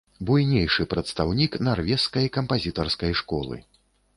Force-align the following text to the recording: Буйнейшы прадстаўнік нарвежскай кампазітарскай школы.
Буйнейшы 0.27 0.85
прадстаўнік 0.93 1.59
нарвежскай 1.67 2.25
кампазітарскай 2.39 3.17
школы. 3.21 3.63